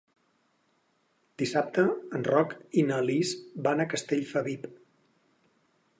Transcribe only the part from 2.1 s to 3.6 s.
en Roc i na Lis